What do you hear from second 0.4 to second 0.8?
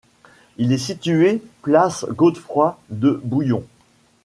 Il est